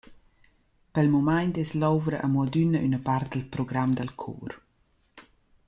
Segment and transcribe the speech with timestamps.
[0.97, 4.51] Pel mumaint es l’ouvra amo adüna üna part dal program dal cor.